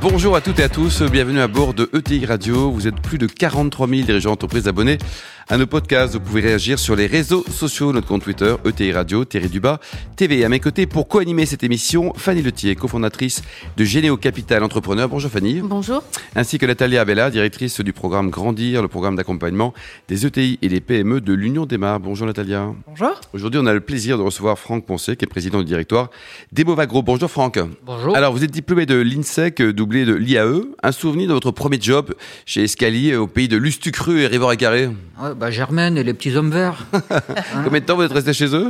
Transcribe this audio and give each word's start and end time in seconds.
Bonjour 0.00 0.34
à 0.34 0.40
toutes 0.40 0.58
et 0.60 0.62
à 0.62 0.68
tous, 0.70 1.02
bienvenue 1.02 1.40
à 1.40 1.46
bord 1.46 1.74
de 1.74 1.90
ETI 1.92 2.24
Radio. 2.24 2.70
Vous 2.70 2.88
êtes 2.88 2.98
plus 3.02 3.18
de 3.18 3.26
43 3.26 3.86
000 3.86 4.02
dirigeants 4.02 4.30
d'entreprises 4.30 4.66
abonnés 4.66 4.96
à 5.50 5.58
nos 5.58 5.66
podcasts. 5.66 6.14
Vous 6.14 6.20
pouvez 6.20 6.40
réagir 6.40 6.78
sur 6.78 6.96
les 6.96 7.06
réseaux 7.06 7.44
sociaux, 7.50 7.92
notre 7.92 8.06
compte 8.06 8.22
Twitter, 8.22 8.54
ETI 8.64 8.92
Radio, 8.92 9.24
Thierry 9.24 9.48
Dubas, 9.48 9.78
TV. 10.16 10.44
À 10.44 10.48
mes 10.48 10.60
côtés, 10.60 10.86
pour 10.86 11.08
co-animer 11.08 11.44
cette 11.44 11.64
émission, 11.64 12.14
Fanny 12.16 12.40
Letier, 12.40 12.76
cofondatrice 12.76 13.42
de 13.76 13.84
Généo 13.84 14.16
Capital 14.16 14.62
Entrepreneur. 14.62 15.08
Bonjour 15.08 15.30
Fanny. 15.30 15.60
Bonjour. 15.60 16.02
Ainsi 16.36 16.58
que 16.58 16.66
Natalia 16.66 17.02
Abella, 17.02 17.30
directrice 17.30 17.80
du 17.80 17.92
programme 17.92 18.30
Grandir, 18.30 18.80
le 18.80 18.88
programme 18.88 19.16
d'accompagnement 19.16 19.74
des 20.08 20.24
ETI 20.24 20.58
et 20.62 20.68
des 20.68 20.80
PME 20.80 21.20
de 21.20 21.32
l'Union 21.32 21.66
des 21.66 21.78
Mars. 21.78 22.00
Bonjour 22.02 22.26
Natalia. 22.26 22.72
Bonjour. 22.86 23.20
Aujourd'hui, 23.32 23.60
on 23.62 23.66
a 23.66 23.74
le 23.74 23.80
plaisir 23.80 24.16
de 24.16 24.22
recevoir 24.22 24.58
Franck 24.58 24.86
Poncet, 24.86 25.16
qui 25.16 25.24
est 25.24 25.28
président 25.28 25.58
du 25.58 25.64
directoire 25.64 26.10
d'Emovagro. 26.52 27.02
Bonjour 27.02 27.30
Franck. 27.30 27.58
Bonjour. 27.84 28.16
Alors, 28.16 28.32
vous 28.32 28.44
êtes 28.44 28.52
diplômé 28.52 28.86
de 28.86 28.94
l'INSEC, 28.94 29.60
doublé 29.90 30.04
de 30.04 30.14
l'IAE. 30.14 30.62
Un 30.84 30.92
souvenir 30.92 31.26
de 31.28 31.32
votre 31.32 31.50
premier 31.50 31.78
job 31.80 32.14
chez 32.46 32.62
Escalier 32.62 33.16
au 33.16 33.26
pays 33.26 33.48
de 33.48 33.56
Lustucru 33.56 34.20
et 34.20 34.28
Rivor 34.28 34.52
et 34.52 34.56
Carré? 34.56 34.86
Ouais, 35.20 35.34
bah, 35.36 35.50
Germaine 35.50 35.98
et 35.98 36.04
les 36.04 36.14
petits 36.14 36.36
hommes 36.36 36.52
verts. 36.52 36.86
Combien 37.64 37.80
de 37.80 37.84
temps 37.84 37.96
vous 37.96 38.02
êtes 38.02 38.12
resté 38.12 38.32
chez 38.32 38.54
eux? 38.54 38.68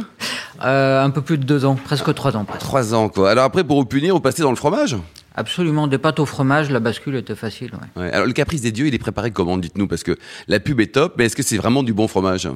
Euh, 0.65 1.05
un 1.05 1.11
peu 1.11 1.21
plus 1.21 1.37
de 1.37 1.45
deux 1.45 1.67
ans, 1.67 1.75
presque 1.75 2.15
trois 2.15 2.39
ans 2.39 2.47
presque. 2.47 2.61
Trois 2.63 2.95
ans, 2.95 3.11
quoi. 3.11 3.31
Alors 3.31 3.45
après, 3.45 3.65
pour 3.65 3.79
vous 3.79 3.85
punir, 3.85 4.15
vous 4.15 4.21
passez 4.21 4.41
dans 4.41 4.49
le 4.51 4.57
fromage? 4.57 4.97
Absolument, 5.35 5.87
des 5.89 5.99
pâtes 5.99 6.21
au 6.21 6.27
fromage, 6.27 6.71
la 6.71 6.81
bascule 6.81 7.17
était 7.17 7.35
facile. 7.35 7.71
ouais. 7.97 8.03
Ouais. 8.03 8.13
Alors, 8.13 8.27
le 8.27 8.33
caprice 8.33 8.63
des 8.63 8.73
dieux, 8.73 8.87
il 8.87 8.95
est 8.95 8.99
préparé 8.99 9.31
comment, 9.31 9.59
dites-nous 9.59 9.89
Parce 9.89 10.03
que 10.03 10.17
la 10.49 10.59
pub 10.59 10.81
est 10.81 10.93
top, 10.95 11.17
mais 11.19 11.27
est-ce 11.27 11.37
que 11.37 11.43
c'est 11.43 11.59
vraiment 11.59 11.83
du 11.83 11.93
bon 11.93 12.09
fromage? 12.09 12.49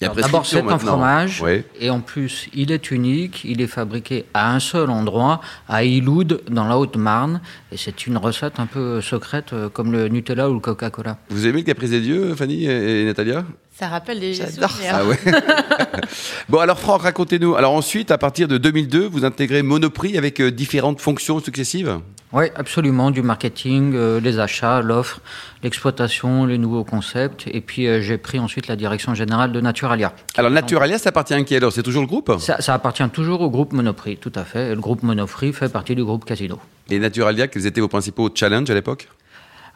Il 0.00 0.04
y 0.04 0.06
a 0.06 0.12
Alors, 0.12 0.22
D'abord, 0.26 0.46
c'est 0.46 0.60
un 0.60 0.78
fromage, 0.78 1.42
Ouais. 1.42 1.64
et 1.80 1.90
en 1.90 1.98
plus, 1.98 2.48
il 2.54 2.70
est 2.70 2.92
unique, 2.92 3.42
il 3.44 3.60
est 3.60 3.66
fabriqué 3.66 4.26
à 4.32 4.54
un 4.54 4.60
seul 4.60 4.90
endroit, 4.90 5.40
à 5.68 5.82
Iloud, 5.82 6.40
dans 6.48 6.68
la 6.68 6.78
Haute-Marne, 6.78 7.40
et 7.72 7.76
c'est 7.76 8.06
une 8.06 8.16
recette 8.16 8.60
un 8.60 8.66
peu 8.66 9.00
secrète, 9.00 9.52
euh, 9.52 9.68
comme 9.68 9.90
le 9.90 10.06
Nutella 10.06 10.48
ou 10.50 10.54
le 10.54 10.60
Coca-Cola. 10.60 11.18
Vous 11.30 11.46
aimez 11.48 11.58
le 11.58 11.64
caprice 11.64 11.90
des 11.90 12.00
dieux, 12.00 12.32
Fanny 12.36 12.66
et 12.66 13.06
Natalia? 13.06 13.44
Ça 13.76 13.88
rappelle 13.88 14.20
des 14.20 14.34
J'adore 14.34 14.70
souvenirs. 14.70 14.92
Ah 14.94 15.04
ouais 15.04 15.18
Bon, 16.48 16.58
alors 16.58 16.78
Franck, 16.78 17.02
racontez-nous. 17.02 17.56
Alors 17.56 17.72
ensuite, 17.72 18.10
à 18.12 18.18
partir 18.18 18.46
de 18.48 18.56
2002, 18.58 19.06
vous 19.08 19.24
intégrez 19.24 19.62
Monoprix 19.62 20.16
avec 20.16 20.40
euh, 20.40 20.50
différentes 20.52 21.00
fonctions 21.00 21.40
successives? 21.40 21.98
Oui, 22.30 22.44
absolument, 22.56 23.10
du 23.10 23.22
marketing, 23.22 23.94
euh, 23.94 24.20
les 24.20 24.38
achats, 24.38 24.82
l'offre, 24.82 25.20
l'exploitation, 25.62 26.44
les 26.44 26.58
nouveaux 26.58 26.84
concepts, 26.84 27.46
et 27.46 27.62
puis 27.62 27.86
euh, 27.86 28.02
j'ai 28.02 28.18
pris 28.18 28.38
ensuite 28.38 28.66
la 28.66 28.76
direction 28.76 29.14
générale 29.14 29.50
de 29.50 29.60
Naturalia. 29.62 30.12
Alors 30.36 30.50
Naturalia, 30.50 30.98
ça 30.98 31.08
appartient 31.08 31.32
à 31.32 31.42
qui 31.42 31.56
alors? 31.56 31.72
C'est 31.72 31.82
toujours 31.82 32.02
le 32.02 32.06
groupe? 32.06 32.30
Ça, 32.38 32.60
ça 32.60 32.74
appartient 32.74 33.08
toujours 33.08 33.40
au 33.40 33.48
groupe 33.48 33.72
Monoprix, 33.72 34.18
tout 34.18 34.32
à 34.34 34.44
fait. 34.44 34.72
Et 34.72 34.74
le 34.74 34.80
groupe 34.80 35.02
Monoprix 35.02 35.54
fait 35.54 35.72
partie 35.72 35.94
du 35.94 36.04
groupe 36.04 36.26
Casino. 36.26 36.58
Et 36.90 36.98
Naturalia, 36.98 37.48
quels 37.48 37.66
étaient 37.66 37.80
vos 37.80 37.88
principaux 37.88 38.28
challenges 38.34 38.68
à 38.68 38.74
l'époque? 38.74 39.08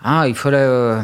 Ah, 0.05 0.29
il 0.29 0.35
fallait 0.35 0.59
euh, 0.59 1.01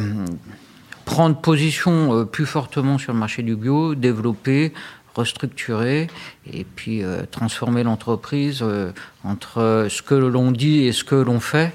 prendre 1.07 1.37
position 1.41 2.15
euh, 2.15 2.25
plus 2.25 2.45
fortement 2.45 2.99
sur 2.99 3.15
le 3.15 3.19
marché 3.19 3.43
du 3.43 3.57
bio, 3.57 3.95
développer, 3.95 4.75
restructurer 5.14 6.09
et 6.53 6.64
puis 6.64 7.03
euh, 7.03 7.23
transformer 7.31 7.83
l'entreprise 7.83 8.61
euh, 8.62 8.92
entre 9.25 9.87
ce 9.91 10.03
que 10.03 10.15
l'on 10.15 10.53
dit 10.53 10.84
et 10.84 10.92
ce 10.92 11.05
que 11.05 11.15
l'on 11.15 11.41
fait. 11.41 11.73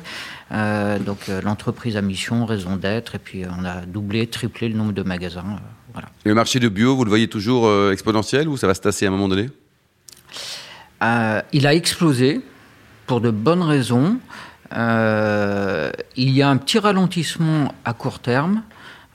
Euh, 0.52 1.00
donc 1.00 1.30
l'entreprise 1.44 1.98
a 1.98 2.02
mission, 2.02 2.46
raison 2.46 2.76
d'être, 2.76 3.16
et 3.16 3.20
puis 3.20 3.44
on 3.60 3.66
a 3.66 3.82
doublé, 3.82 4.28
triplé 4.28 4.70
le 4.70 4.76
nombre 4.76 4.94
de 4.94 5.04
magasins. 5.04 5.44
voilà. 5.94 6.10
Et 6.26 6.30
le 6.30 6.36
marché 6.36 6.60
de 6.60 6.70
bio, 6.70 6.96
vous 6.96 7.04
le 7.06 7.10
voyez 7.10 7.28
toujours 7.28 7.72
exponentiel 7.92 8.48
ou 8.48 8.58
ça 8.58 8.68
va 8.68 8.74
se 8.74 8.82
tasser 8.82 9.06
à 9.06 9.10
un 9.10 9.12
moment 9.12 9.28
donné? 9.28 9.50
Il 11.52 11.68
a 11.68 11.74
explosé 11.74 12.42
pour 13.08 13.20
de 13.20 13.30
bonnes 13.30 13.64
raisons. 13.64 14.20
Il 14.72 16.30
y 16.30 16.42
a 16.42 16.50
un 16.50 16.58
petit 16.58 16.80
ralentissement 16.80 17.74
à 17.84 17.94
court 17.94 18.20
terme. 18.20 18.62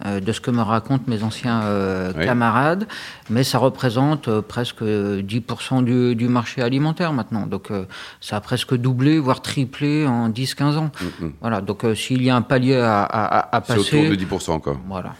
Euh, 0.07 0.21
de 0.21 0.33
ce 0.33 0.41
que 0.41 0.51
me 0.51 0.63
racontent 0.63 1.05
mes 1.07 1.23
anciens 1.23 1.63
euh, 1.63 2.13
Oui. 2.17 2.25
camarades, 2.25 2.87
mais 3.31 3.45
ça 3.45 3.59
représente 3.59 4.29
euh, 4.29 4.43
presque 4.43 4.83
10% 4.83 5.83
du, 5.85 6.15
du 6.15 6.29
marché 6.29 6.63
alimentaire 6.63 7.13
maintenant. 7.13 7.47
Donc 7.47 7.71
euh, 7.71 7.85
ça 8.21 8.37
a 8.37 8.41
presque 8.41 8.75
doublé, 8.75 9.19
voire 9.19 9.43
triplé 9.43 10.07
en 10.07 10.31
10-15 10.31 10.77
ans. 10.77 10.91
Mhm. 11.21 11.33
Voilà, 11.41 11.61
donc 11.61 11.85
euh, 11.85 11.95
s'il 11.95 12.23
y 12.23 12.31
a 12.31 12.37
un 12.37 12.43
palier 12.43 12.77
à, 12.77 13.03
à- 13.03 13.57
à 13.57 13.63
C'est 13.67 13.75
passer... 13.77 13.99
autour 14.07 14.17
de 14.17 14.25
10% 14.25 14.51
encore. 14.53 14.79
Voilà. 14.89 15.15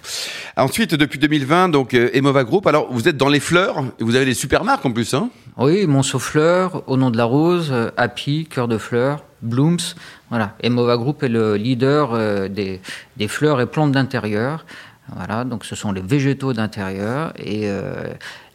Ensuite, 0.59 0.97
depuis 0.97 1.21
2020, 1.21 1.69
donc 1.69 1.95
euh, 1.95 2.11
Emova 2.15 2.43
Group. 2.43 2.67
Alors, 2.67 2.89
vous 2.91 3.07
êtes 3.07 3.17
dans 3.17 3.29
les 3.29 3.39
fleurs 3.39 3.85
vous 4.01 4.17
avez 4.17 4.25
des 4.25 4.35
super 4.35 4.65
marques 4.65 4.85
en 4.85 4.91
plus, 4.91 5.15
hein? 5.15 5.31
Oui, 5.57 5.87
Monceau-Fleur, 5.87 6.83
Au 6.89 6.97
nom 6.97 7.11
de 7.11 7.17
la 7.17 7.25
rose, 7.25 7.69
euh, 7.71 7.91
Happy, 7.97 8.45
Cœur 8.51 8.67
de 8.67 8.77
fleurs, 8.77 9.23
Blooms. 9.41 9.95
Voilà. 10.31 10.57
Et 10.61 10.69
Mova 10.69 10.97
Group 10.97 11.23
est 11.23 11.29
le 11.29 11.55
leader 11.55 12.11
euh, 12.13 12.49
des, 12.49 12.81
des 13.17 13.29
fleurs 13.29 13.61
et 13.61 13.67
plantes 13.67 13.93
d'intérieur. 13.93 14.67
Voilà, 15.15 15.45
donc 15.45 15.65
ce 15.65 15.77
sont 15.77 15.93
les 15.93 16.03
végétaux 16.03 16.53
d'intérieur 16.53 17.33
et 17.39 17.67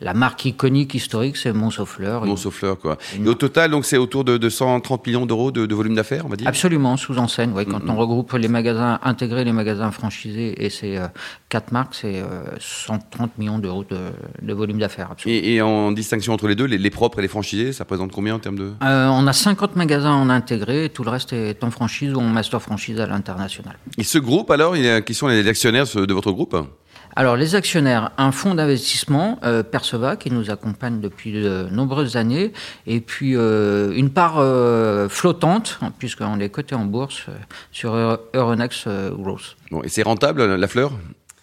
la 0.03 0.13
marque 0.13 0.45
iconique 0.45 0.93
historique 0.93 1.37
c'est 1.37 1.53
Monceau-Fleur. 1.53 2.25
Mon 2.25 2.35
fleurs, 2.35 2.77
quoi. 2.77 2.97
Et 3.17 3.27
au 3.27 3.33
total, 3.33 3.71
donc, 3.71 3.85
c'est 3.85 3.97
autour 3.97 4.23
de, 4.23 4.37
de 4.37 4.49
130 4.49 5.07
millions 5.07 5.25
d'euros 5.25 5.51
de, 5.51 5.65
de 5.65 5.75
volume 5.75 5.95
d'affaires, 5.95 6.23
on 6.25 6.29
va 6.29 6.35
dire? 6.35 6.47
Absolument, 6.47 6.97
sous 6.97 7.17
enseigne. 7.17 7.51
Oui, 7.55 7.65
quand 7.65 7.81
on 7.87 7.95
regroupe 7.95 8.33
les 8.33 8.47
magasins 8.47 8.99
intégrés, 9.03 9.43
les 9.45 9.51
magasins 9.53 9.91
franchisés 9.91 10.63
et 10.65 10.69
ces 10.69 10.97
euh, 10.97 11.07
quatre 11.49 11.71
marques, 11.71 11.95
c'est 11.95 12.19
euh, 12.21 12.43
130 12.59 13.37
millions 13.37 13.59
d'euros 13.59 13.83
de, 13.89 13.97
de 14.41 14.53
volume 14.53 14.77
d'affaires. 14.79 15.09
et, 15.25 15.55
et 15.55 15.61
en 15.61 15.91
distinction 15.91 16.33
entre 16.33 16.47
les 16.47 16.55
deux, 16.55 16.65
les, 16.65 16.77
les 16.77 16.89
propres 16.89 17.19
et 17.19 17.21
les 17.21 17.27
franchisés, 17.27 17.71
ça 17.73 17.83
représente 17.83 18.11
combien 18.11 18.35
en 18.35 18.39
termes 18.39 18.57
de... 18.59 18.71
Euh, 18.83 19.07
on 19.07 19.25
a 19.27 19.33
50 19.33 19.75
magasins 19.75 20.13
en 20.13 20.29
intégré 20.29 20.85
et 20.85 20.89
tout 20.89 21.03
le 21.03 21.09
reste 21.09 21.33
est 21.33 21.63
en 21.63 21.71
franchise 21.71 22.13
ou 22.13 22.17
en 22.19 22.23
master 22.23 22.61
franchise 22.61 22.99
à 22.99 23.05
l'international. 23.07 23.77
Et 23.97 24.03
ce 24.03 24.17
groupe, 24.17 24.51
alors, 24.51 24.75
il 24.75 24.83
y 24.83 24.89
a- 24.89 25.01
qui 25.01 25.13
sont 25.13 25.27
les 25.27 25.47
actionnaires 25.47 25.85
de 25.95 26.13
votre 26.13 26.31
groupe? 26.31 26.55
Alors, 27.15 27.35
les 27.35 27.53
actionnaires, 27.55 28.11
un 28.17 28.31
fonds 28.31 28.55
d'investissement, 28.55 29.37
euh, 29.43 29.61
Perceva, 29.61 30.15
qui 30.15 30.31
nous 30.31 30.49
accompagne 30.49 30.99
depuis 30.99 31.31
de 31.31 31.67
nombreuses 31.71 32.17
années, 32.17 32.53
et 32.87 33.01
puis 33.01 33.35
euh, 33.35 33.93
une 33.95 34.09
part 34.09 34.35
euh, 34.39 35.07
flottante, 35.09 35.79
puisqu'on 35.99 36.39
est 36.39 36.49
coté 36.49 36.73
en 36.73 36.85
bourse 36.85 37.25
euh, 37.29 37.33
sur 37.71 37.93
Euro- 37.95 38.17
Euronext 38.33 38.87
euh, 38.87 39.11
Growth. 39.11 39.55
Bon, 39.69 39.83
et 39.83 39.89
c'est 39.89 40.01
rentable, 40.03 40.43
la 40.55 40.67
fleur? 40.67 40.91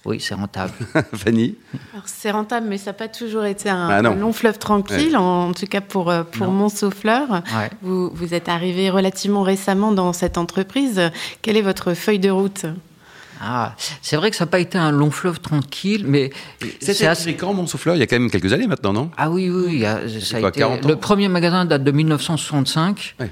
Oui, 0.06 0.18
c'est 0.18 0.34
rentable. 0.34 0.72
Fanny? 1.14 1.54
Alors, 1.92 2.04
C'est 2.08 2.30
rentable, 2.30 2.66
mais 2.68 2.78
ça 2.78 2.86
n'a 2.90 2.94
pas 2.94 3.08
toujours 3.08 3.44
été 3.44 3.68
un, 3.68 3.88
Ah 3.90 4.00
long 4.02 4.32
fleuve 4.32 4.58
tranquille, 4.58 5.16
en, 5.16 5.50
en 5.50 5.52
tout 5.52 5.66
cas 5.66 5.82
pour, 5.82 6.10
euh, 6.10 6.24
pour. 6.24 6.48
Monceau-Fleur. 6.48 7.28
Ouais. 7.30 7.70
Vous, 7.82 8.10
vous 8.12 8.34
êtes 8.34 8.48
arrivé 8.48 8.88
relativement 8.90 9.42
récemment 9.42 9.92
dans 9.92 10.12
cette 10.14 10.38
entreprise. 10.38 11.00
Quelle 11.42 11.56
est 11.58 11.62
votre 11.62 11.92
feuille 11.94 12.18
de 12.18 12.30
route? 12.30 12.64
Ah, 13.40 13.74
c'est 14.02 14.16
vrai 14.16 14.30
que 14.30 14.36
ça 14.36 14.44
n'a 14.44 14.50
pas 14.50 14.58
été 14.60 14.76
un 14.76 14.90
long 14.90 15.10
fleuve 15.10 15.40
tranquille, 15.40 16.04
mais 16.06 16.30
C'était 16.80 17.06
assez... 17.06 17.34
quand, 17.34 17.54
mon 17.54 17.66
souffleur 17.66 17.96
Il 17.96 17.98
y 17.98 18.02
a 18.02 18.06
quand 18.06 18.18
même 18.18 18.30
quelques 18.30 18.52
années 18.52 18.66
maintenant, 18.66 18.92
non? 18.92 19.10
Ah 19.16 19.30
oui, 19.30 19.48
oui, 19.50 19.64
il 19.72 19.78
y 19.80 19.86
a- 19.86 20.00
ça 20.20 20.36
a 20.36 20.40
quoi, 20.40 20.48
été... 20.50 20.60
40 20.60 20.84
ans? 20.84 20.88
Le 20.88 20.96
premier 20.96 21.28
magasin 21.28 21.64
date 21.64 21.82
de 21.84 21.90
1965. 21.90 23.14
Ouais. 23.18 23.30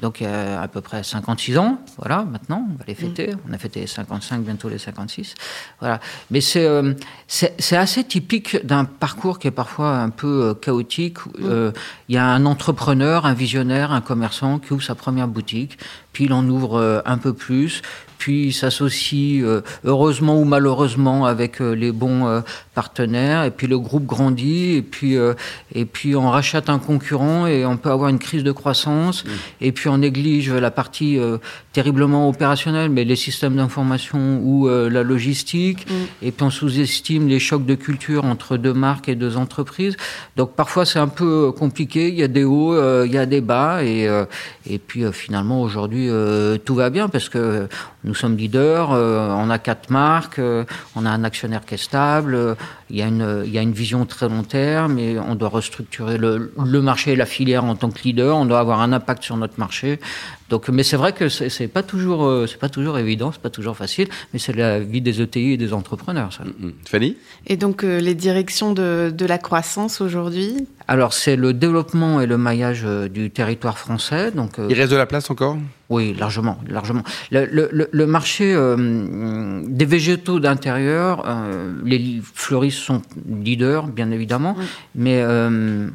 Donc 0.00 0.22
il 0.22 0.24
y 0.24 0.26
a 0.26 0.62
à 0.62 0.66
peu 0.68 0.80
près 0.80 1.02
56 1.02 1.58
ans, 1.58 1.78
voilà, 1.98 2.24
maintenant, 2.24 2.66
on 2.70 2.78
va 2.78 2.84
les 2.88 2.94
fêter. 2.94 3.34
On 3.46 3.52
a 3.52 3.58
fêté 3.58 3.80
les 3.80 3.86
55, 3.86 4.40
bientôt 4.40 4.70
les 4.70 4.78
56. 4.78 5.34
Voilà. 5.78 6.00
Mais 6.30 6.40
c'est 6.40 6.64
euh, 6.64 6.94
c'est 7.26 7.76
assez 7.76 8.02
typique 8.04 8.64
d'un 8.64 8.86
parcours 8.86 9.38
qui 9.38 9.48
est 9.48 9.50
parfois 9.50 9.98
un 9.98 10.08
peu 10.08 10.44
euh, 10.44 10.54
chaotique. 10.54 11.18
Euh, 11.42 11.70
Il 12.08 12.14
y 12.14 12.18
a 12.18 12.24
un 12.24 12.46
entrepreneur, 12.46 13.26
un 13.26 13.34
visionnaire, 13.34 13.92
un 13.92 14.00
commerçant 14.00 14.58
qui 14.58 14.72
ouvre 14.72 14.82
sa 14.82 14.94
première 14.94 15.28
boutique, 15.28 15.76
puis 16.12 16.24
il 16.24 16.32
en 16.32 16.46
ouvre 16.48 16.78
euh, 16.78 17.00
un 17.04 17.18
peu 17.18 17.32
plus, 17.32 17.82
puis 18.18 18.48
il 18.48 18.52
s'associe 18.52 19.42
euh, 19.42 19.62
heureusement 19.84 20.38
ou 20.38 20.44
malheureusement 20.44 21.24
avec 21.24 21.60
euh, 21.60 21.72
les 21.72 21.92
bons 21.92 22.42
partenaires, 22.74 23.44
et 23.44 23.50
puis 23.50 23.66
le 23.66 23.78
groupe 23.78 24.06
grandit, 24.06 24.76
et 24.76 24.82
puis, 24.82 25.16
euh, 25.16 25.34
et 25.74 25.84
puis 25.84 26.16
on 26.16 26.30
rachète 26.30 26.70
un 26.70 26.78
concurrent, 26.78 27.46
et 27.46 27.66
on 27.66 27.76
peut 27.76 27.90
avoir 27.90 28.08
une 28.08 28.18
crise 28.18 28.42
de 28.42 28.52
croissance, 28.52 29.24
et 29.60 29.70
puis 29.72 29.88
on 29.90 29.98
néglige 29.98 30.50
la 30.50 30.70
partie 30.70 31.18
euh, 31.18 31.36
terriblement 31.74 32.28
opérationnelle, 32.28 32.88
mais 32.88 33.04
les 33.04 33.16
systèmes 33.16 33.56
d'information 33.56 34.40
ou 34.42 34.68
euh, 34.68 34.88
la 34.88 35.02
logistique, 35.02 35.86
et 36.22 36.30
puis 36.30 36.42
on 36.42 36.50
sous-estime 36.50 37.28
les 37.28 37.38
chocs 37.38 37.66
de 37.66 37.74
culture 37.74 38.24
entre 38.24 38.56
deux 38.56 38.72
marques 38.72 39.10
et 39.10 39.14
deux 39.14 39.36
entreprises. 39.36 39.96
Donc 40.36 40.54
parfois 40.54 40.86
c'est 40.86 40.98
un 40.98 41.08
peu 41.08 41.52
compliqué, 41.52 42.08
il 42.08 42.14
y 42.14 42.22
a 42.22 42.28
des 42.28 42.44
hauts, 42.44 42.74
euh, 42.74 43.04
il 43.06 43.12
y 43.12 43.18
a 43.18 43.26
des 43.26 43.42
bas, 43.42 43.84
et, 43.84 44.08
euh, 44.08 44.24
et 44.66 44.78
puis 44.78 45.04
euh, 45.04 45.12
finalement 45.12 45.60
aujourd'hui 45.60 45.99
euh, 46.08 46.56
tout 46.58 46.74
va 46.74 46.90
bien 46.90 47.08
parce 47.08 47.28
que 47.28 47.68
nous 48.04 48.14
sommes 48.14 48.36
leaders, 48.36 48.92
euh, 48.92 49.28
on 49.30 49.50
a 49.50 49.58
quatre 49.58 49.90
marques, 49.90 50.38
euh, 50.38 50.64
on 50.96 51.04
a 51.04 51.10
un 51.10 51.24
actionnaire 51.24 51.64
qui 51.64 51.74
est 51.74 51.82
stable, 51.82 52.56
il 52.90 52.96
y, 52.96 53.02
a 53.02 53.06
une, 53.06 53.42
il 53.46 53.52
y 53.52 53.58
a 53.58 53.62
une 53.62 53.72
vision 53.72 54.04
très 54.06 54.28
long 54.28 54.42
terme 54.42 54.98
et 54.98 55.18
on 55.18 55.34
doit 55.34 55.48
restructurer 55.48 56.18
le, 56.18 56.52
le 56.64 56.82
marché 56.82 57.12
et 57.12 57.16
la 57.16 57.26
filière 57.26 57.64
en 57.64 57.76
tant 57.76 57.90
que 57.90 58.02
leader. 58.02 58.36
On 58.36 58.46
doit 58.46 58.58
avoir 58.58 58.80
un 58.80 58.92
impact 58.92 59.22
sur 59.22 59.36
notre 59.36 59.58
marché. 59.58 60.00
Donc, 60.48 60.68
mais 60.68 60.82
c'est 60.82 60.96
vrai 60.96 61.12
que 61.12 61.28
c'est 61.28 61.68
pas 61.68 61.84
toujours, 61.84 62.26
euh, 62.26 62.46
c'est 62.48 62.58
pas 62.58 62.68
toujours 62.68 62.98
évident, 62.98 63.30
c'est 63.32 63.40
pas 63.40 63.50
toujours 63.50 63.76
facile, 63.76 64.08
mais 64.32 64.40
c'est 64.40 64.52
la 64.52 64.80
vie 64.80 65.00
des 65.00 65.22
ETI 65.22 65.52
et 65.52 65.56
des 65.56 65.72
entrepreneurs. 65.72 66.32
Ça. 66.32 66.42
Mm, 66.42 66.66
mm. 66.66 66.72
Fanny? 66.86 67.16
Et 67.46 67.56
donc 67.56 67.84
euh, 67.84 68.00
les 68.00 68.16
directions 68.16 68.72
de, 68.72 69.12
de 69.16 69.26
la 69.26 69.38
croissance 69.38 70.00
aujourd'hui? 70.00 70.66
Alors 70.88 71.12
c'est 71.12 71.36
le 71.36 71.52
développement 71.52 72.20
et 72.20 72.26
le 72.26 72.36
maillage 72.36 72.82
euh, 72.84 73.08
du 73.08 73.30
territoire 73.30 73.78
français. 73.78 74.32
Donc 74.32 74.58
euh, 74.58 74.66
Il 74.68 74.76
reste 74.76 74.90
de 74.90 74.96
la 74.96 75.06
place 75.06 75.30
encore? 75.30 75.56
Oui, 75.88 76.14
largement, 76.18 76.58
largement. 76.68 77.02
Le, 77.30 77.46
le, 77.46 77.88
le 77.90 78.06
marché 78.06 78.52
euh, 78.54 79.62
des 79.66 79.84
végétaux 79.84 80.38
d'intérieur, 80.38 81.24
euh, 81.26 81.72
les 81.84 82.20
fleuristes 82.34 82.78
sont 82.80 83.02
leaders, 83.28 83.86
bien 83.86 84.10
évidemment, 84.10 84.54
Oui. 84.58 84.64
mais 84.94 85.20
euh, 85.22 85.88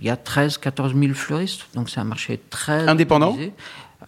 il 0.00 0.06
y 0.06 0.10
a 0.10 0.16
13, 0.16 0.58
14 0.58 0.94
000 0.94 1.14
fleuristes, 1.14 1.66
donc 1.74 1.90
c'est 1.90 2.00
un 2.00 2.04
marché 2.04 2.40
très 2.50 2.88
Indépendant 2.88 3.28
organisé. 3.28 3.52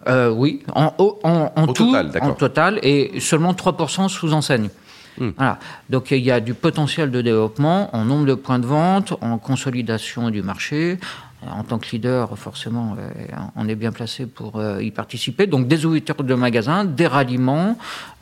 Euh, 0.07 0.29
Oui, 0.31 0.63
en, 0.73 0.93
en, 0.97 1.17
en, 1.23 1.51
en 1.55 1.63
Au 1.67 1.73
tout, 1.73 1.85
total, 1.91 2.11
en 2.21 2.31
total, 2.33 2.79
et 2.81 3.19
seulement 3.19 3.53
3% 3.53 4.07
sous 4.07 4.33
enseigne. 4.33 4.69
Hmm. 5.17 5.31
Voilà. 5.37 5.59
Donc 5.89 6.11
il 6.11 6.23
y 6.23 6.31
a 6.31 6.39
du 6.39 6.53
potentiel 6.53 7.11
de 7.11 7.21
développement 7.21 7.93
en 7.95 8.05
nombre 8.05 8.25
de 8.25 8.33
points 8.33 8.59
de 8.59 8.65
vente, 8.65 9.13
en 9.21 9.37
consolidation 9.37 10.29
du 10.29 10.41
marché. 10.41 10.97
En 11.49 11.63
tant 11.63 11.79
que 11.79 11.89
leader, 11.91 12.37
forcément, 12.37 12.95
euh, 12.99 13.09
on 13.55 13.67
est 13.67 13.73
bien 13.75 13.91
placé 13.91 14.27
pour 14.27 14.57
euh, 14.59 14.81
y 14.83 14.91
participer. 14.91 15.47
Donc 15.47 15.67
des 15.67 15.85
ouvertures 15.87 16.23
de 16.23 16.35
magasins, 16.35 16.85
des 16.85 17.07
ralliements, 17.07 17.79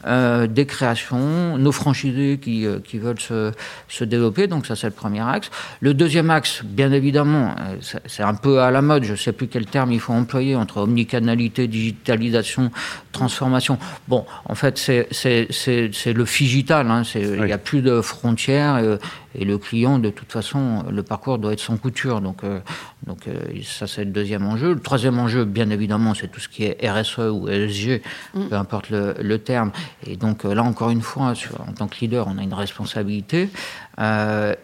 euh, 0.07 0.48
des 0.48 0.66
créations, 0.66 1.57
nos 1.57 1.74
franchisés 1.74 2.39
qui, 2.42 2.66
euh, 2.66 2.80
qui 2.80 2.98
veulent 2.98 3.19
se, 3.19 3.51
se 3.89 4.06
développer. 4.06 4.48
Donc 4.48 4.66
ça, 4.66 4.77
c'est 4.77 4.88
le 4.88 4.94
premier 4.94 5.19
axe. 5.19 5.50
Le 5.81 5.94
deuxième 5.94 6.30
axe, 6.30 6.63
bien 6.63 6.94
évidemment, 6.94 7.56
euh, 7.60 7.75
c'est- 8.07 8.24
un 8.24 8.36
peu 8.36 8.62
à 8.62 8.71
la 8.71 8.81
mode. 8.81 9.04
Je 9.04 9.12
ne 9.12 9.18
sais 9.18 9.33
plus 9.33 9.48
quel 9.48 9.66
terme 9.66 9.92
il 9.92 10.00
faut 10.00 10.13
employer 10.13 10.56
entre 10.56 10.77
omnicanalité, 10.77 11.68
digitalisation, 11.68 12.71
transformation. 13.12 13.77
Bon, 14.07 14.25
en 14.45 14.56
fait, 14.56 14.77
c'est 14.77 15.07
c'est- 15.12 15.48
c'est- 15.51 15.89
c'est 15.94 16.13
le 16.13 16.24
figital. 16.25 16.89
hein. 16.89 17.01
Il 17.16 17.27
Oui. 17.42 17.45
n'y 17.48 17.51
a 17.54 17.57
plus 17.57 17.81
de 17.81 18.00
frontières. 18.00 18.75
euh, 18.75 18.98
et 19.36 19.46
le 19.46 19.58
client, 19.58 20.00
de 20.00 20.10
toute 20.10 20.31
façon, 20.31 20.84
le 20.92 21.04
parcours 21.04 21.38
doit 21.38 21.54
être 21.54 21.60
sans 21.60 21.78
couture. 21.78 22.20
Donc, 22.22 22.44
euh, 22.44 22.60
donc 23.06 23.28
euh, 23.28 23.34
ça, 23.64 23.86
c'est 23.88 24.04
le 24.04 24.12
deuxième 24.12 24.46
enjeu. 24.46 24.74
Le 24.74 24.80
troisième 24.80 25.20
enjeu, 25.20 25.46
bien 25.46 25.70
évidemment, 25.70 26.14
c'est 26.16 26.28
tout 26.30 26.40
ce 26.40 26.50
qui 26.50 26.64
est 26.64 26.78
RSE 26.90 27.20
ou 27.31 27.48
ESG, 27.48 28.02
peu 28.50 28.56
importe 28.56 28.90
le, 28.90 29.14
le 29.22 29.38
terme. 29.40 29.72
Et 30.08 30.16
donc 30.16 30.46
euh, 30.46 30.54
là, 30.56 30.64
encore 30.64 30.90
une 30.90 31.02
fois, 31.02 31.36
sur- 31.36 31.62
en 31.62 31.74
tant 31.74 31.88
que 31.88 32.00
leader, 32.02 32.28
on 32.28 32.38
a 32.38 32.44
une 32.44 32.54
responsabilité. 32.54 33.50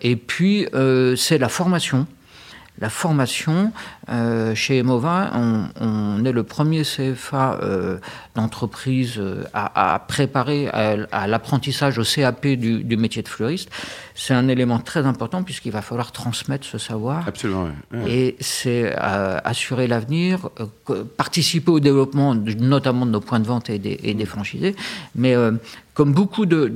Et 0.02 0.16
puis, 0.16 0.66
c'est 1.18 1.38
la 1.38 1.50
formation. 1.50 2.08
La 2.80 2.89
formation, 2.89 3.72
euh, 4.10 4.54
chez 4.54 4.77
Emova, 4.80 5.31
on, 5.33 5.69
on 5.80 6.25
est 6.25 6.33
le 6.33 6.44
premier 6.44 6.81
CFA 6.83 7.60
euh, 7.62 7.98
d'entreprise 8.36 9.16
euh, 9.18 9.45
à, 9.54 9.94
à 9.94 10.00
préparer 10.00 10.68
à, 10.68 10.98
à 11.12 11.27
l'apprentissage 11.27 11.98
au 11.98 12.04
CAP 12.04 12.48
du, 12.48 12.83
du 12.83 12.98
métier 12.98 13.22
de 13.22 13.30
fleuriste. 13.30 13.69
C'est 14.13 14.33
un 14.33 14.50
élément 14.50 14.80
très 14.80 15.06
important 15.06 15.44
puisqu'il 15.44 15.72
va 15.72 15.81
falloir 15.81 16.12
transmettre 16.12 16.66
ce 16.66 16.77
savoir. 16.77 17.25
Absolument, 17.27 17.69
oui. 17.94 18.00
Et 18.12 18.36
c'est 18.42 18.94
euh, 18.98 19.39
assurer 19.44 19.88
l'avenir, 19.88 20.50
participer 21.16 21.71
au 21.71 21.80
développement, 21.80 22.36
notamment 22.36 23.06
de 23.06 23.12
nos 23.12 23.21
points 23.21 23.39
de 23.39 23.48
vente 23.48 23.69
et 23.69 23.80
des, 23.80 24.00
et 24.04 24.13
des 24.13 24.25
franchisés. 24.25 24.75
Mais 25.16 25.33
comme 25.95 26.13
beaucoup 26.13 26.45
de, 26.45 26.69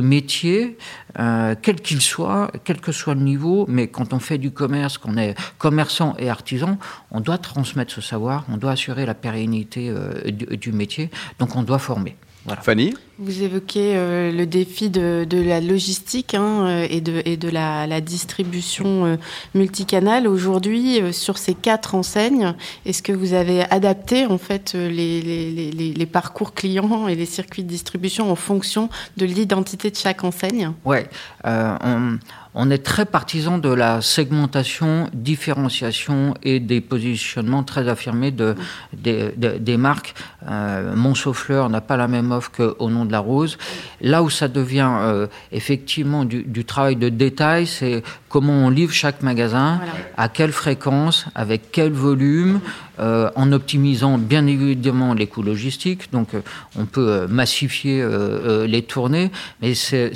métiers, 0.00 0.76
euh, 1.18 1.54
quels 1.62 1.80
qu'ils 1.80 2.02
soient, 2.02 2.50
quel 2.64 2.80
que 2.80 2.92
soit 2.92 3.14
le 3.14 3.20
niveau, 3.20 3.64
mais 3.68 3.86
quand 3.86 4.12
on 4.12 4.18
fait 4.18 4.38
du 4.38 4.50
commerce, 4.50 4.98
qu'on 4.98 5.16
est 5.16 5.34
commerçant 5.56 6.14
et 6.18 6.28
artisan, 6.28 6.78
on 7.12 7.20
doit 7.20 7.38
transmettre 7.38 7.92
ce 7.92 8.00
savoir, 8.00 8.44
on 8.52 8.56
doit 8.58 8.72
assurer 8.72 9.06
la 9.06 9.14
pérennité 9.14 9.88
euh, 9.88 10.30
du 10.30 10.72
métier, 10.72 11.10
donc 11.38 11.54
on 11.56 11.62
doit 11.62 11.78
former. 11.78 12.16
Voilà. 12.46 12.62
Fanny 12.62 12.94
Vous 13.18 13.42
évoquez 13.42 13.96
euh, 13.96 14.30
le 14.30 14.46
défi 14.46 14.88
de, 14.88 15.26
de 15.28 15.40
la 15.42 15.60
logistique 15.60 16.34
hein, 16.34 16.66
euh, 16.66 16.86
et 16.88 17.00
de, 17.00 17.20
et 17.24 17.36
de 17.36 17.48
la, 17.48 17.86
la 17.88 18.00
distribution 18.00 19.04
euh, 19.04 19.16
multicanale. 19.54 20.28
Aujourd'hui, 20.28 21.00
euh, 21.02 21.10
sur 21.12 21.38
ces 21.38 21.54
quatre 21.54 21.94
enseignes, 21.96 22.54
est-ce 22.84 23.02
que 23.02 23.12
vous 23.12 23.32
avez 23.32 23.62
adapté 23.70 24.26
en 24.26 24.38
fait 24.38 24.74
les, 24.74 25.20
les, 25.20 25.50
les- 25.50 25.70
les- 25.72 25.92
les 25.92 26.06
parcours 26.06 26.54
clients 26.54 27.08
et 27.08 27.16
les 27.16 27.26
circuits 27.26 27.64
de 27.64 27.68
distribution 27.68 28.30
en 28.30 28.36
fonction 28.36 28.88
de 29.16 29.26
l'identité 29.26 29.90
de 29.90 29.96
chaque 29.96 30.22
enseigne? 30.22 30.70
Ouais, 30.84 31.08
euh, 31.46 31.76
on, 31.82 32.18
on 32.58 32.70
est 32.70 32.78
très 32.78 33.04
partisan 33.04 33.58
de 33.58 33.68
la 33.68 34.00
segmentation, 34.00 35.10
différenciation 35.12 36.34
et 36.42 36.58
des 36.58 36.80
positionnements 36.80 37.62
très 37.62 37.86
affirmés 37.88 38.30
de, 38.30 38.54
des, 38.94 39.30
de- 39.36 39.58
des 39.58 39.76
marques. 39.76 40.14
Euh, 40.50 40.96
Montsouffleur 40.96 41.68
n'a 41.68 41.82
pas 41.82 41.98
la 41.98 42.08
même 42.08 42.32
offre 42.32 42.50
qu'au 42.50 42.88
nom 42.88 43.04
de 43.04 43.12
la 43.12 43.18
rose. 43.20 43.58
Là 44.00 44.22
où 44.22 44.30
ça 44.30 44.48
devient 44.48 44.90
euh, 45.00 45.26
effectivement 45.52 46.24
du 46.24 46.64
travail 46.64 46.96
de 46.96 47.10
détail, 47.10 47.66
c'est 47.66 48.02
comment 48.36 48.66
on 48.66 48.68
livre 48.68 48.92
chaque 48.92 49.22
magasin, 49.22 49.76
Voilà. 49.78 49.92
à 50.18 50.28
quelle 50.28 50.52
fréquence, 50.52 51.24
avec 51.34 51.72
quel 51.72 51.90
volume, 51.92 52.60
euh, 52.98 53.30
en 53.34 53.50
optimisant 53.52 54.16
bien 54.18 54.46
évidemment 54.46 55.14
les 55.14 55.26
coûts 55.26 55.42
logistiques. 55.42 56.12
Donc 56.12 56.34
euh, 56.34 56.40
on 56.78 56.84
peut 56.84 57.08
euh, 57.08 57.28
massifier 57.28 58.02
euh, 58.02 58.08
euh, 58.10 58.66
les 58.66 58.82
tournées, 58.82 59.30
mais 59.62 59.72
c'est- 59.74 60.12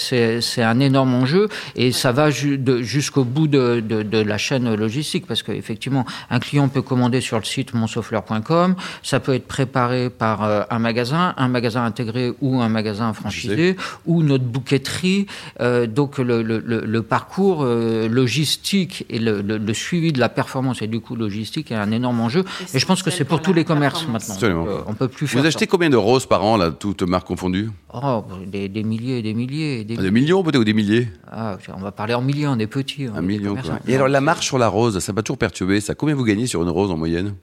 un 0.62 0.80
énorme 0.80 1.14
enjeu 1.14 1.48
et 1.76 1.92
ça 1.92 2.12
va 2.12 2.28
ju- 2.30 2.60
jusqu'au 2.80 3.24
bout 3.24 3.48
de, 3.48 3.80
de- 3.80 4.02
de 4.02 4.18
la 4.18 4.36
chaîne 4.38 4.74
logistique 4.74 5.24
parce 5.26 5.42
qu'effectivement 5.42 6.04
un 6.30 6.40
client 6.40 6.68
peut 6.68 6.82
commander 6.82 7.20
sur 7.22 7.38
le 7.38 7.44
site 7.44 7.72
montsouffleur.com, 7.74 8.74
ça 9.02 9.20
peut 9.20 9.34
être 9.34 9.46
préparé 9.48 10.10
par 10.10 10.44
euh, 10.44 10.62
un 10.70 10.78
magasin, 10.78 11.34
un 11.38 11.48
magasin 11.48 11.84
intégré 11.84 12.32
ou 12.42 12.60
un 12.60 12.68
magasin 12.68 13.12
franchisé 13.14 13.76
ou 14.06 14.22
notre 14.22 14.44
bouquetterie. 14.44 15.26
Euh, 15.60 15.86
donc 15.86 16.18
le, 16.18 16.42
le- 16.42 16.62
le- 16.64 16.84
le 16.84 17.02
parcours 17.02 17.62
euh, 17.62 18.08
logistique 18.12 19.04
et 19.10 19.18
le, 19.18 19.40
le- 19.42 19.58
le 19.58 19.74
suivi 19.74 20.12
de 20.12 20.20
la 20.20 20.28
performance 20.28 20.82
et 20.82 20.86
du 20.86 21.00
coût 21.00 21.16
logistique 21.16 21.70
est 21.72 21.76
un 21.76 21.90
énorme 21.92 22.20
enjeu. 22.20 22.44
Et 22.74 22.78
je 22.78 22.86
pense 22.86 23.02
que 23.02 23.10
c'est 23.10 23.24
pour 23.24 23.40
tous 23.42 23.52
les 23.52 23.64
commerces 23.64 24.06
maintenant. 24.06 24.34
Absolument. 24.34 24.66
Euh, 24.68 24.78
on 24.86 24.94
peut 24.94 25.08
plus 25.08 25.26
faire 25.26 25.40
Vous 25.40 25.46
achetez 25.46 25.66
combien 25.66 25.90
de 25.90 25.96
roses 25.96 26.26
par 26.26 26.44
an, 26.44 26.56
là, 26.56 26.70
toutes 26.70 27.02
marques 27.02 27.26
confondues? 27.26 27.70
Oh, 27.92 28.24
des, 28.46 28.68
des 28.68 28.82
milliers 28.82 29.18
et 29.18 29.22
des 29.22 29.34
milliers. 29.34 29.84
Des, 29.84 29.96
Ah, 29.98 30.02
Des 30.02 30.10
millions 30.10 30.42
peut-être 30.42 30.60
ou 30.60 30.64
des 30.64 30.74
milliers? 30.74 31.08
Ah, 31.30 31.56
on 31.74 31.80
va 31.80 31.92
parler 31.92 32.14
en 32.14 32.22
milliers, 32.22 32.46
on 32.46 32.58
est 32.58 32.66
petits. 32.66 33.06
on 33.08 33.16
Un 33.16 33.22
est 33.22 33.26
million, 33.26 33.54
quoi. 33.56 33.78
Et 33.86 33.94
alors, 33.96 34.08
la 34.08 34.20
marche 34.20 34.46
sur 34.46 34.58
la 34.58 34.68
rose, 34.68 34.98
ça 34.98 35.12
m'a 35.12 35.22
toujours 35.22 35.38
perturbé, 35.38 35.80
ça. 35.80 35.94
Combien 35.94 36.14
vous 36.14 36.24
gagnez 36.24 36.46
sur 36.46 36.62
une 36.62 36.68
rose 36.70 36.90
en 36.90 36.96
moyenne? 36.96 37.34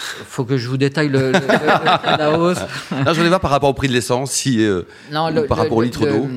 Faut 0.00 0.44
que 0.44 0.56
je 0.56 0.68
vous 0.68 0.76
détaille 0.76 1.08
le, 1.08 1.32
le- 1.32 1.38
le- 1.38 2.16
la 2.18 2.38
hausse. 2.38 2.58
Là, 2.90 3.12
je 3.12 3.16
voulais 3.18 3.28
voir 3.28 3.40
par 3.40 3.50
rapport 3.50 3.68
au 3.70 3.74
prix 3.74 3.88
de 3.88 3.92
l'essence, 3.92 4.30
si, 4.32 4.64
euh, 4.64 4.82
ou 5.12 5.42
par 5.46 5.58
rapport 5.58 5.76
au 5.78 5.82
litre 5.82 6.06
d'eau. 6.06 6.28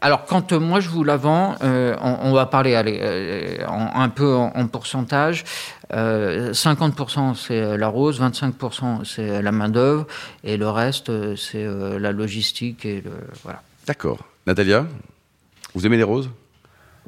Alors, 0.00 0.24
quand 0.26 0.52
euh, 0.52 0.58
moi 0.60 0.80
je 0.80 0.88
vous 0.88 1.02
la 1.04 1.16
vends, 1.16 1.56
euh, 1.62 1.96
on, 2.00 2.18
on 2.22 2.32
va 2.32 2.46
parler 2.46 2.74
allez, 2.74 2.98
euh, 3.02 3.66
en- 3.66 4.00
un 4.00 4.08
peu 4.08 4.32
en, 4.34 4.52
en 4.54 4.66
pourcentage. 4.68 5.44
Euh, 5.94 6.52
50% 6.52 7.34
c'est 7.34 7.76
la 7.78 7.88
rose, 7.88 8.20
25% 8.20 9.04
c'est 9.04 9.40
la 9.42 9.52
main-d'œuvre, 9.52 10.06
et 10.44 10.56
le 10.56 10.68
reste 10.68 11.10
c'est 11.36 11.64
euh, 11.64 11.98
la 11.98 12.12
logistique. 12.12 12.84
Et 12.84 13.00
le, 13.00 13.10
voilà. 13.42 13.62
D'accord. 13.86 14.18
Natalia 14.46 14.86
Vous 15.74 15.86
aimez 15.86 15.96
les 15.96 16.02
roses? 16.02 16.30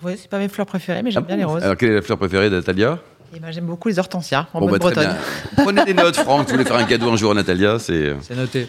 Oui, 0.03 0.15
c'est 0.17 0.31
pas 0.31 0.39
mes 0.39 0.49
fleurs 0.49 0.67
préférées, 0.67 1.03
mais 1.03 1.11
j'aime 1.11 1.25
Ah 1.25 1.27
bien 1.27 1.37
bon 1.37 1.41
les 1.41 1.45
roses. 1.55 1.63
Alors, 1.63 1.77
quelle 1.77 1.91
est 1.91 1.95
la 1.97 2.03
fleur 2.03 2.17
préférée 2.19 2.49
de 2.49 2.57
Natalia? 2.57 2.99
Et 3.35 3.39
ben, 3.39 3.53
j'aime 3.53 3.67
beaucoup 3.67 3.89
les 3.89 3.99
hortensias 3.99 4.47
en 4.53 4.61
Bon, 4.61 4.67
bonne 4.67 4.81
bah, 4.81 4.91
bien. 4.91 5.17
Prenez 5.57 5.85
des 5.85 5.95
notes, 5.95 6.17
Franck. 6.17 6.47
Vous 6.47 6.53
voulez 6.53 6.65
faire 6.65 6.77
un 6.77 6.85
cadeau 6.85 7.11
un 7.11 7.17
jour 7.17 7.31
à 7.31 7.35
Natalia 7.35 7.79
C'est. 7.79 8.15
Noté. 8.35 8.69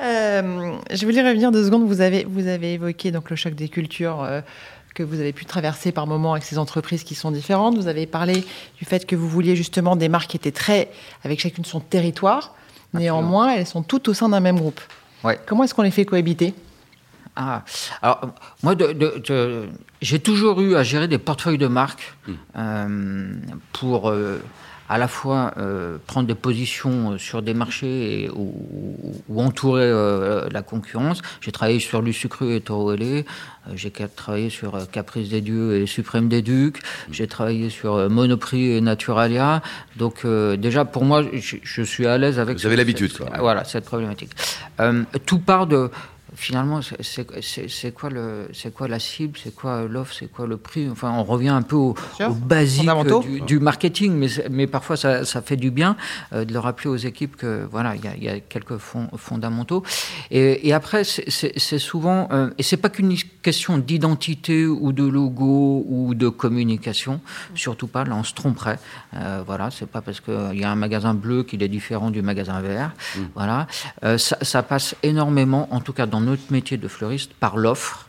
Euh, 0.00 0.72
je 0.90 1.04
voulais 1.04 1.22
revenir 1.22 1.52
deux 1.52 1.64
secondes. 1.64 1.86
Vous 1.86 2.00
avez, 2.00 2.24
vous 2.24 2.46
avez 2.46 2.74
évoqué 2.74 3.12
donc 3.12 3.30
le 3.30 3.36
choc 3.36 3.54
des 3.54 3.68
cultures 3.68 4.22
euh, 4.22 4.40
que 4.94 5.02
vous 5.02 5.20
avez 5.20 5.32
pu 5.32 5.44
traverser 5.44 5.92
par 5.92 6.06
moments 6.06 6.32
avec 6.32 6.44
ces 6.44 6.58
entreprises 6.58 7.04
qui 7.04 7.14
sont 7.14 7.30
différentes. 7.30 7.76
Vous 7.76 7.86
avez 7.86 8.06
parlé 8.06 8.44
du 8.78 8.84
fait 8.84 9.06
que 9.06 9.14
vous 9.14 9.28
vouliez 9.28 9.54
justement 9.54 9.96
des 9.96 10.08
marques 10.08 10.30
qui 10.30 10.36
étaient 10.36 10.50
très 10.50 10.90
avec 11.22 11.40
chacune 11.40 11.64
son 11.64 11.80
territoire. 11.80 12.54
Néanmoins, 12.94 13.54
elles 13.54 13.66
sont 13.66 13.82
toutes 13.82 14.08
au 14.08 14.14
sein 14.14 14.28
d'un 14.28 14.40
même 14.40 14.58
groupe. 14.58 14.80
Ouais. 15.22 15.38
Comment 15.46 15.64
est-ce 15.64 15.74
qu'on 15.74 15.82
les 15.82 15.90
fait 15.92 16.04
cohabiter? 16.04 16.54
Ah, 17.36 17.64
alors, 18.02 18.32
moi, 18.62 18.74
de- 18.74 18.92
de- 18.92 19.22
de- 19.26 19.68
j'ai 20.02 20.18
toujours 20.18 20.60
eu 20.60 20.74
à 20.74 20.82
gérer 20.82 21.08
des 21.08 21.18
portefeuilles 21.18 21.58
de 21.58 21.68
marques 21.68 22.14
euh, 22.56 23.32
pour 23.72 24.10
euh, 24.10 24.38
à 24.88 24.98
la 24.98 25.06
fois 25.06 25.54
euh, 25.56 25.98
prendre 26.08 26.26
des 26.26 26.34
positions 26.34 27.16
sur 27.16 27.42
des 27.42 27.54
marchés 27.54 28.24
et, 28.24 28.30
ou, 28.30 28.52
ou- 28.72 29.22
ou 29.28 29.40
entourer 29.40 29.88
la 30.50 30.62
concurrence. 30.62 31.22
J'ai 31.40 31.52
travaillé 31.52 31.78
sur 31.78 32.02
Lusucru 32.02 32.54
et 32.56 32.60
Toro 32.60 32.94
J'ai 33.74 33.90
travaillé 33.92 34.50
sur 34.50 34.90
Caprice 34.90 35.28
des 35.28 35.40
Dieux 35.40 35.76
et 35.76 35.86
Suprême 35.86 36.28
des 36.28 36.42
Ducs. 36.42 36.80
J'ai 37.12 37.28
travaillé 37.28 37.70
sur 37.70 38.10
Monoprix 38.10 38.72
et 38.72 38.80
Naturalia. 38.80 39.62
Donc 39.96 40.26
déjà, 40.58 40.84
pour 40.84 41.04
moi, 41.04 41.22
je, 41.32 41.56
je 41.62 41.82
suis 41.82 42.06
à 42.08 42.18
l'aise 42.18 42.40
avec 42.40 42.58
Vous 42.58 42.66
avez 42.66 42.76
l'habitude, 42.76 43.16
quoi. 43.16 43.28
Voilà, 43.38 43.62
cette 43.64 43.84
problématique. 43.84 44.32
Tout 45.26 45.38
part 45.38 45.68
de 45.68 45.90
finalement, 46.40 46.80
c'est 47.00 47.94
quoi, 47.94 48.10
le, 48.10 48.48
quoi 48.74 48.88
la 48.88 48.98
cible, 48.98 49.38
c'est 49.42 49.54
quoi 49.54 49.82
l'offre, 49.82 50.14
c'est 50.14 50.26
quoi 50.26 50.46
le 50.46 50.56
prix? 50.56 50.88
Enfin, 50.88 51.12
on 51.12 51.22
revient 51.22 51.50
un 51.50 51.62
peu 51.62 51.76
au, 51.76 51.94
au 52.20 52.32
basique 52.32 52.88
du, 53.22 53.40
du, 53.42 53.58
marketing, 53.60 54.14
mais, 54.14 54.28
mais 54.50 54.66
parfois 54.66 54.96
ça, 54.96 55.24
ça, 55.24 55.42
fait 55.42 55.56
du 55.56 55.70
bien 55.70 55.96
euh, 56.32 56.44
de 56.44 56.52
le 56.52 56.58
rappeler 56.58 56.88
aux 56.88 56.96
équipes 56.96 57.36
que 57.36 57.68
voilà, 57.70 57.94
il 57.94 58.04
y 58.04 58.08
a, 58.08 58.16
y 58.16 58.28
a, 58.28 58.40
quelques 58.40 58.78
fondamentaux. 58.78 59.82
Et, 60.30 60.66
et 60.66 60.72
après, 60.72 61.04
c'est 61.04 61.78
souvent, 61.78 62.28
euh, 62.32 62.50
et 62.56 62.62
c'est 62.62 62.78
pas 62.78 62.88
qu'une 62.88 63.14
question 63.42 63.78
d'identité 63.78 64.66
ou 64.66 64.92
de 64.92 65.04
logo 65.04 65.84
ou 65.88 66.14
de 66.14 66.28
communication, 66.28 67.20
surtout 67.54 67.86
pas. 67.86 68.04
Là, 68.04 68.16
on 68.16 68.24
se 68.24 68.34
tromperait. 68.34 68.78
Euh, 69.14 69.42
voilà, 69.44 69.70
c'est 69.70 69.88
pas 69.88 70.00
parce 70.00 70.20
qu'il 70.20 70.58
y 70.58 70.64
a 70.64 70.70
un 70.70 70.76
magasin 70.76 71.14
bleu 71.14 71.42
qu'il 71.42 71.62
est 71.62 71.68
différent 71.68 72.10
du 72.10 72.22
magasin 72.22 72.60
vert. 72.60 72.92
Mmh. 73.16 73.20
Voilà, 73.34 73.66
euh, 74.04 74.16
ça, 74.16 74.38
ça 74.40 74.62
passe 74.62 74.94
énormément, 75.02 75.68
en 75.70 75.80
tout 75.80 75.92
cas 75.92 76.06
dans 76.06 76.20
notre 76.30 76.52
métier 76.52 76.76
de 76.76 76.88
fleuriste, 76.88 77.32
par 77.34 77.56
l'offre. 77.56 78.06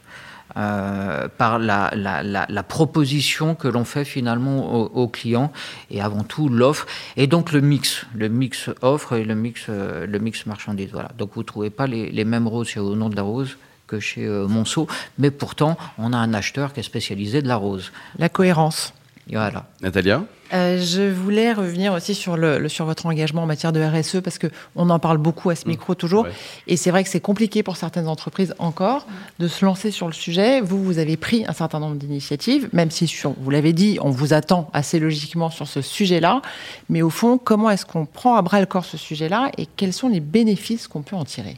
Euh, 0.58 1.30
par 1.38 1.60
la, 1.60 1.92
la, 1.96 2.64
proposition 2.64 3.56
que 3.56 3.70
l'on 3.70 3.86
fait 3.86 4.04
finalement 4.04 4.74
aux, 4.74 5.08
clients 5.08 5.54
et 5.90 6.02
avant 6.02 6.24
tout 6.26 6.50
l'offre 6.50 6.88
et 7.16 7.26
donc 7.26 7.54
le 7.54 7.62
mix, 7.62 8.06
le 8.14 8.28
mix 8.28 8.70
offre 8.82 9.14
et 9.14 9.24
le 9.24 9.34
mix, 9.34 9.68
euh, 9.70 10.06
le 10.06 10.20
mix 10.20 10.46
marchandise. 10.46 10.90
Voilà. 10.92 11.10
Donc 11.18 11.32
vous 11.36 11.42
ne 11.42 11.46
trouvez 11.46 11.70
pas 11.70 11.88
les, 11.88 12.12
les 12.12 12.26
mêmes 12.26 12.50
roses 12.50 12.76
Au 12.76 12.96
nom 12.98 13.08
de 13.08 13.16
la 13.16 13.22
rose 13.22 13.56
que 13.88 14.02
chez 14.02 14.26
euh, 14.26 14.46
Monceau, 14.46 14.88
mais 15.18 15.32
pourtant 15.32 15.78
on 15.98 16.12
a 16.12 16.18
un 16.18 16.34
acheteur 16.34 16.74
qui 16.74 16.82
est 16.82 16.84
spécialisé 16.84 17.42
de 17.42 17.48
la 17.48 17.56
rose. 17.56 17.94
La 18.20 18.28
cohérence. 18.28 18.94
Voilà. 19.32 19.66
Natalia 19.82 20.24
euh, 20.54 20.82
je 20.82 21.10
voulais 21.10 21.54
revenir 21.54 21.94
aussi 21.94 22.14
sur, 22.14 22.36
le, 22.36 22.60
le, 22.60 22.68
sur 22.68 22.84
votre 22.86 23.06
engagement 23.06 23.44
en 23.44 23.46
matière 23.46 23.72
de 23.72 23.82
RSE 23.82 24.18
parce 24.22 24.38
qu'on 24.38 24.90
en 24.90 25.00
parle 25.00 25.18
beaucoup 25.18 25.50
à 25.50 25.56
ce 25.56 25.66
micro 25.66 25.96
toujours. 25.96 26.26
Ouais. 26.26 26.32
Et 26.68 26.76
c'est 26.76 26.92
vrai 26.92 27.06
que 27.06 27.10
c'est 27.10 27.22
compliqué 27.22 27.64
pour 27.64 27.78
certaines 27.78 28.10
entreprises 28.10 28.54
encore 28.60 29.08
de 29.40 29.48
se 29.48 29.64
lancer 29.64 29.92
sur 29.92 30.08
le 30.08 30.14
sujet. 30.14 30.60
Vous, 30.60 30.84
vous 30.84 31.00
avez 31.00 31.16
pris 31.16 31.46
un 31.48 31.54
certain 31.54 31.80
nombre 31.80 31.96
d'initiatives, 31.96 32.68
même 32.74 32.92
si, 32.92 33.08
sur, 33.08 33.34
vous 33.40 33.50
l'avez 33.50 33.72
dit, 33.72 33.98
on 34.02 34.10
vous 34.10 34.34
attend 34.34 34.70
assez 34.74 35.00
logiquement 35.00 35.50
sur 35.50 35.68
ce 35.68 35.82
sujet-là. 35.82 36.42
Mais 36.90 37.02
au 37.02 37.10
fond, 37.10 37.38
comment 37.38 37.70
est-ce 37.70 37.86
qu'on 37.86 38.06
prend 38.06 38.36
à 38.36 38.42
bras 38.42 38.60
le 38.60 38.66
corps 38.66 38.86
ce 38.86 38.98
sujet-là 38.98 39.52
et 39.58 39.66
quels 39.66 39.94
sont 39.94 40.10
les 40.10 40.20
bénéfices 40.20 40.90
qu'on 40.90 41.02
peut 41.02 41.16
en 41.16 41.24
tirer? 41.24 41.58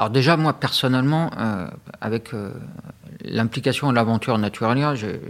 Alors 0.00 0.08
déjà, 0.08 0.38
moi 0.38 0.54
personnellement, 0.54 1.30
euh, 1.38 1.68
avec 2.00 2.32
euh, 2.32 2.54
l'implication 3.24 3.90
de 3.90 3.94
l'aventure 3.94 4.36
Naturalia, 4.38 4.94
j'ai 4.94 5.20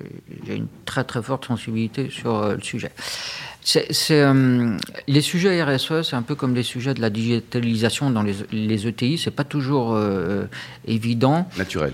une 0.48 0.68
très 0.84 1.04
très 1.04 1.22
forte 1.22 1.46
sensibilité 1.46 2.10
sur 2.10 2.36
euh, 2.36 2.54
le 2.54 2.62
sujet. 2.62 2.90
C'est, 3.62 3.88
euh, 4.10 4.76
les 5.06 5.20
sujets 5.20 5.62
RSE, 5.62 6.02
c'est 6.02 6.16
un 6.16 6.22
peu 6.22 6.34
comme 6.34 6.54
les 6.54 6.62
sujets 6.62 6.94
de 6.94 7.00
la 7.00 7.10
digitalisation 7.10 8.10
dans 8.10 8.22
les, 8.22 8.34
les 8.52 8.86
ETI, 8.86 9.18
c'est 9.18 9.30
pas 9.30 9.44
toujours 9.44 9.94
euh, 9.94 10.46
évident. 10.86 11.48
Naturel. 11.58 11.92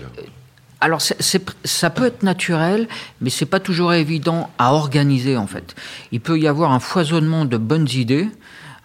Alors, 0.79 1.01
ça 1.01 1.89
peut 1.89 2.05
être 2.05 2.23
naturel, 2.23 2.87
mais 3.19 3.31
c'est 3.31 3.47
pas 3.47 3.59
toujours 3.59 3.93
évident 3.93 4.51
à 4.59 4.73
organiser 4.73 5.35
en 5.35 5.47
fait. 5.47 5.75
Il 6.11 6.21
peut 6.21 6.39
y 6.39 6.47
avoir 6.47 6.71
un 6.71 6.79
foisonnement 6.79 7.45
de 7.45 7.57
bonnes 7.57 7.89
idées. 7.89 8.27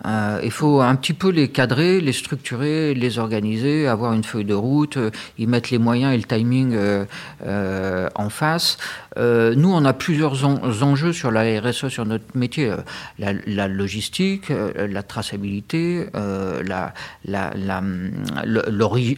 Euh, 0.07 0.41
il 0.43 0.51
faut 0.51 0.81
un 0.81 0.95
petit 0.97 1.13
peu 1.13 1.31
les 1.31 1.49
cadrer, 1.49 2.01
les 2.01 2.13
structurer, 2.13 2.95
les 2.95 3.19
organiser, 3.19 3.87
avoir 3.87 4.13
une 4.13 4.25
feuille 4.25 4.45
de 4.45 4.55
route, 4.55 4.97
euh, 4.97 5.11
y 5.39 5.47
mettre 5.47 5.69
les 5.71 5.79
moyens 5.79 6.13
et 6.15 6.17
le 6.17 6.25
timing 6.25 6.75
euh, 6.75 8.09
en 8.15 8.29
face. 8.29 8.79
Nous, 9.17 9.71
on 9.71 9.85
a 9.85 9.93
plusieurs 9.93 10.47
en, 10.47 10.59
enjeux 10.83 11.13
sur 11.13 11.31
la 11.31 11.43
RSE, 11.61 11.89
sur 11.89 12.07
notre 12.07 12.25
métier. 12.35 12.73
La, 13.19 13.69
logistique, 13.69 14.47
la 14.49 15.03
traçabilité, 15.03 16.07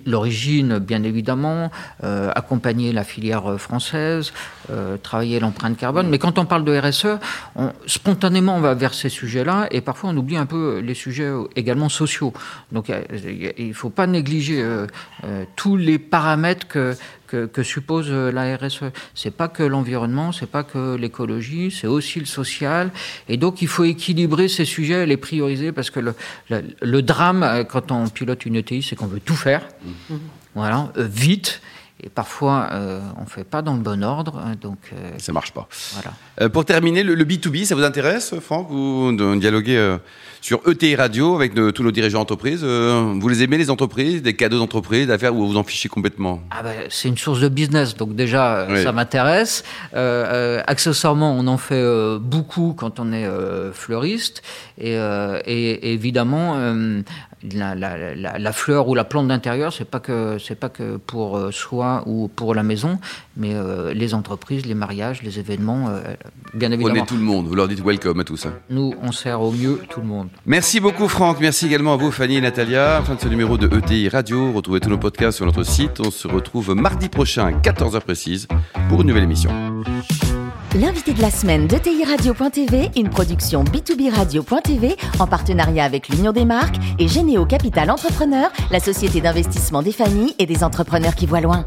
l'origine, 0.05 0.79
bien 0.79 1.05
évidemment, 1.05 1.71
accompagner 2.03 2.91
la 2.93 3.05
filière 3.05 3.61
française, 3.61 4.33
travailler 5.05 5.39
l'empreinte 5.39 5.77
carbone. 5.77 6.09
Mais 6.09 6.19
quand 6.19 6.39
on 6.39 6.45
parle 6.45 6.65
de 6.65 6.77
RSE, 6.77 7.21
on, 7.55 7.71
spontanément, 7.87 8.57
on 8.57 8.61
va 8.61 8.75
vers 8.75 8.95
ces 8.95 9.09
sujets-là 9.09 9.69
et 9.71 9.81
parfois 9.81 10.11
on 10.11 10.17
oublie 10.17 10.37
un 10.37 10.47
peu 10.47 10.74
les 10.81 10.95
sujets 10.95 11.31
également 11.57 11.89
sociaux. 11.89 12.33
Donc 12.73 12.91
il 13.59 13.69
ne 13.69 13.73
faut 13.73 13.91
pas 13.91 14.07
négliger 14.07 14.61
euh, 14.63 14.87
euh, 15.25 15.45
tous 15.57 15.77
les 15.77 15.99
paramètres 15.99 16.67
que, 16.69 16.95
que, 17.27 17.47
que 17.47 17.63
suppose 17.63 18.07
euh, 18.11 18.31
la 18.31 18.57
RSE. 18.57 18.91
C'est 19.15 19.31
pas 19.31 19.49
que 19.49 19.63
l'environnement, 19.63 20.33
c'est 20.33 20.51
pas 20.51 20.63
que 20.63 20.97
l'écologie, 20.97 21.71
c'est 21.71 21.87
aussi 21.87 22.21
le 22.21 22.27
social. 22.27 22.91
Et 23.29 23.37
donc 23.37 23.63
il 23.63 23.69
faut 23.69 23.85
équilibrer 23.85 24.49
ces 24.49 24.65
sujets 24.65 25.05
et 25.05 25.07
les 25.07 25.17
prioriser 25.17 25.73
parce 25.73 25.91
que 25.91 26.01
le, 26.01 26.15
le, 26.51 26.63
le 26.81 27.03
drame 27.03 27.65
quand 27.69 27.93
on 27.93 28.09
pilote 28.09 28.47
une 28.47 28.57
ETI, 28.57 28.83
c'est 28.83 28.97
qu'on 28.97 29.07
veut 29.07 29.21
tout 29.21 29.37
faire. 29.37 29.63
Mmh. 30.11 30.15
Voilà, 30.55 30.93
vite. 30.97 31.61
Et 32.05 32.11
parfois, 32.11 32.69
euh, 32.73 33.01
on 33.17 33.23
ne 33.23 33.27
fait 33.27 33.45
pas 33.45 33.63
dans 33.63 33.73
le 33.73 33.81
bon 33.81 34.05
ordre. 34.05 34.43
Donc, 34.61 34.77
euh, 34.93 34.97
ça 35.17 35.33
ne 35.33 35.35
marche 35.35 35.53
pas. 35.53 35.67
Voilà. 35.95 36.13
Euh, 36.43 36.51
pour 36.51 36.67
terminer, 36.67 37.03
le, 37.03 37.15
le, 37.15 37.25
B2B, 37.25 37.65
ça 37.65 37.75
vous 37.75 37.83
intéresse, 37.83 38.35
Franck 38.41 38.69
Vous 38.69 39.11
de 39.17 39.37
dialoguez 39.37 39.97
sur 40.43 40.61
ETI 40.69 40.97
Radio 40.97 41.35
avec 41.35 41.55
de, 41.55 41.71
tous 41.71 41.83
nos 41.83 41.91
dirigeants 41.91 42.19
d'entreprise. 42.19 42.63
Vous 42.63 43.29
les 43.29 43.43
aimez, 43.43 43.57
les 43.57 43.71
entreprises, 43.71 44.21
des 44.21 44.37
cadeaux 44.37 44.59
d'entreprise, 44.59 45.07
d'affaires, 45.07 45.35
ou 45.35 45.47
vous 45.47 45.57
en 45.57 45.65
fichez 45.65 45.89
complètement? 45.89 46.43
Ah 46.51 46.63
ben, 46.63 46.75
C'est 46.91 47.09
une 47.09 47.17
source 47.17 47.41
de 47.41 47.49
business. 47.49 47.97
Donc 47.97 48.15
déjà, 48.15 48.67
oui. 48.69 48.83
ça 48.83 48.93
m'intéresse. 48.93 49.65
accessoirement, 49.95 51.35
on 51.39 51.47
en 51.47 51.57
fait 51.57 51.83
beaucoup 52.21 52.75
quand 52.77 53.01
on 53.01 53.15
est 53.15 53.27
fleuriste. 53.73 54.43
Et, 54.77 54.93
et 54.93 55.93
évidemment, 55.95 56.59
la, 57.53 57.75
la, 57.75 58.15
la, 58.15 58.39
la, 58.39 58.53
fleur 58.53 58.89
ou 58.89 58.95
la 58.95 59.05
plante 59.05 59.29
d'intérieur, 59.29 59.73
c'est 59.73 59.85
pas 59.85 60.01
que 60.01 60.39
c'est 60.39 60.55
pas 60.55 60.69
que 60.69 60.97
pour 60.97 61.37
euh, 61.37 61.51
soi 61.51 62.03
ou 62.07 62.29
pour 62.29 62.55
la 62.55 62.63
maison, 62.63 62.99
mais 63.37 63.55
euh, 63.55 63.93
les 63.93 64.15
entreprises, 64.15 64.67
les 64.67 64.75
mariages, 64.75 65.23
les 65.23 65.39
événements, 65.39 65.89
euh, 65.89 66.01
bien 66.55 66.71
évidemment. 66.73 66.95
Prenez 66.95 67.07
tout 67.07 67.17
le 67.17 67.23
monde, 67.23 67.47
vous 67.47 67.55
leur 67.55 67.69
dites 67.69 67.85
welcome 67.85 68.21
à 68.21 68.25
tout 68.25 68.37
ça. 68.37 68.51
Nous, 68.71 68.95
on 69.03 69.13
sert 69.13 69.41
au 69.41 69.51
mieux 69.51 69.81
tout 69.89 70.01
le 70.01 70.07
monde. 70.07 70.29
Merci 70.47 70.81
beaucoup 70.81 71.09
Franck, 71.09 71.39
merci 71.41 71.67
également 71.67 71.95
à 71.95 71.97
vous 71.97 72.11
Fanny 72.11 72.37
et 72.37 72.41
Natalia. 72.41 73.03
Fin 73.03 73.15
de 73.15 73.21
ce 73.21 73.29
numéro 73.29 73.59
de 73.59 73.69
ETI 73.77 74.09
Radio. 74.09 74.53
Retrouvez 74.53 74.81
tous 74.81 74.91
nos 74.91 74.99
podcasts 74.99 75.37
sur 75.37 75.47
notre 75.47 75.65
site. 75.65 76.01
On 76.01 76.11
se 76.11 76.29
retrouve 76.29 76.75
mardi 76.75 77.09
prochain 77.09 77.47
à 77.47 77.53
14h 77.53 78.01
précise 78.01 78.49
pour 78.89 79.03
une 79.03 79.09
nouvelle 79.09 79.25
émission. 79.25 79.51
L'invité 80.75 81.15
de 81.15 81.23
la 81.23 81.31
semaine 81.31 81.69
de 81.69 81.79
TI 81.79 82.05
Radio.tv, 82.05 82.91
une 82.97 83.09
production 83.09 83.63
B2B 83.63 84.13
Radio.tv 84.13 84.97
en 85.21 85.27
partenariat 85.29 85.85
avec 85.85 86.09
l'Union 86.09 86.33
des 86.33 86.45
marques 86.45 86.75
et 86.99 87.07
Généo 87.07 87.47
Capital 87.47 87.93
Entrepreneur, 87.93 88.51
la 88.73 88.81
société 88.81 89.21
d'investissement 89.21 89.83
des 89.83 89.93
familles 89.93 90.35
et 90.41 90.47
des 90.47 90.65
entrepreneurs 90.65 91.15
qui 91.15 91.27
voient 91.27 91.41
loin. 91.41 91.65